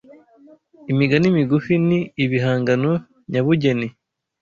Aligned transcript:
Imigani 0.91 1.27
migufi 1.37 1.73
ni 1.87 1.99
ibihangano 2.23 2.91
nyabugeni 3.31 3.87